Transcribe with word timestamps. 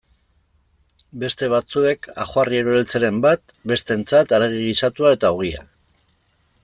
Beste 1.23 1.49
batzuek 1.51 2.09
ajoarriero 2.25 2.73
eltzeren 2.79 3.19
bat, 3.27 3.55
besteentzat 3.73 4.35
haragi 4.39 4.65
gisatua 4.71 5.13
eta 5.19 5.33
ogia. 5.37 5.63